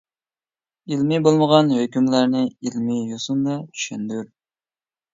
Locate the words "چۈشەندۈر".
3.79-4.29